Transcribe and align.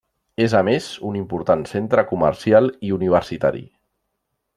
És 0.43 0.53
a 0.59 0.61
més, 0.69 0.85
un 1.09 1.17
important 1.19 1.61
centre 1.73 2.05
comercial 2.13 2.71
i 2.89 2.95
universitari. 2.99 3.63